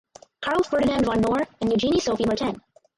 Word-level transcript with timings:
Karl 0.41 0.63
Ferdinand 0.63 1.05
von 1.05 1.21
Knorr 1.21 1.47
and 1.61 1.71
Eugenie 1.71 1.99
Sophie 1.99 2.25
Merten. 2.25 2.59